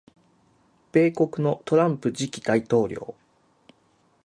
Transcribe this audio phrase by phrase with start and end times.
[0.93, 3.13] 米国のトランプ次期大統領